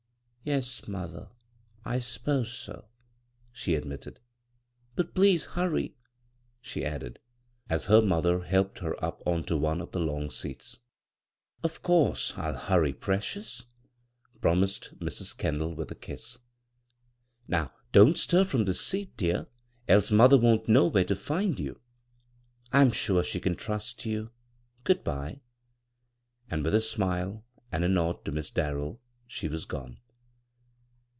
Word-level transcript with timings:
"Yes, 0.51 0.87
mother, 0.87 1.29
I 1.85 1.99
s'pose 1.99 2.51
so," 2.51 2.85
she 3.51 3.75
admitted;" 3.75 4.19
but 4.95 5.13
please 5.13 5.45
hurry," 5.45 5.95
she 6.59 6.83
added, 6.83 7.19
as 7.69 7.85
her 7.85 8.01
mother 8.01 8.39
helped 8.41 8.79
her 8.79 9.01
up 9.05 9.21
on 9.27 9.43
to 9.43 9.55
one 9.55 9.79
of 9.81 9.91
the 9.91 9.99
long 9.99 10.31
seats." 10.31 10.79
Of 11.63 11.83
course 11.83 12.33
I'll 12.37 12.57
hurry, 12.57 12.91
precious," 12.91 13.67
promised 14.41 14.97
Mrs. 14.97 15.37
Kendall 15.37 15.75
with 15.75 15.91
a 15.91 15.95
kiss." 15.95 16.39
Now, 17.47 17.71
don't 17.91 18.17
stir 18.17 18.43
from 18.43 18.65
this 18.65 18.81
scat, 18.81 19.15
dear, 19.17 19.45
else 19.87 20.09
mother 20.09 20.39
won't 20.39 20.67
know 20.67 20.87
where 20.87 21.05
to 21.05 21.15
find 21.15 21.59
you. 21.59 21.79
I'm 22.73 22.89
sure 22.91 23.23
she 23.23 23.39
can 23.39 23.55
trust 23.55 24.07
you 24.07 24.31
I 24.31 24.31
Good 24.85 25.03
bye." 25.03 25.41
And 26.49 26.65
with 26.65 26.73
a 26.73 26.81
smile 26.81 27.45
and 27.71 27.83
a 27.83 27.93
Dod 27.93 28.25
to 28.25 28.31
Miss 28.31 28.49
Darrell, 28.49 28.99
she 29.27 29.47
was 29.47 29.67
gcxie. 29.67 29.99